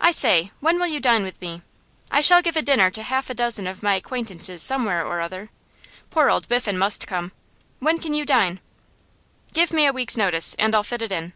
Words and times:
I 0.00 0.12
say, 0.12 0.52
when 0.60 0.78
will 0.78 0.86
you 0.86 1.00
dine 1.00 1.24
with 1.24 1.40
me? 1.40 1.60
I 2.08 2.20
shall 2.20 2.42
give 2.42 2.54
a 2.56 2.62
dinner 2.62 2.92
to 2.92 3.02
half 3.02 3.28
a 3.28 3.34
dozen 3.34 3.66
of 3.66 3.82
my 3.82 3.94
acquaintances 3.96 4.62
somewhere 4.62 5.04
or 5.04 5.20
other. 5.20 5.50
Poor 6.10 6.30
old 6.30 6.46
Biffen 6.46 6.78
must 6.78 7.08
come. 7.08 7.32
When 7.80 7.98
can 7.98 8.14
you 8.14 8.24
dine?' 8.24 8.60
'Give 9.52 9.72
me 9.72 9.86
a 9.86 9.92
week's 9.92 10.16
notice, 10.16 10.54
and 10.60 10.76
I'll 10.76 10.84
fit 10.84 11.02
it 11.02 11.10
in. 11.10 11.32